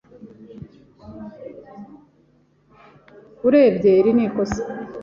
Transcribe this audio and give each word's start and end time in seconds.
Urebye, 3.47 3.91
iri 3.99 4.11
ni 4.15 4.23
ikosa. 4.25 4.61